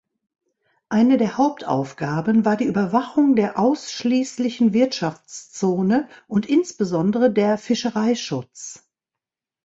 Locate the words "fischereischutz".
7.59-8.89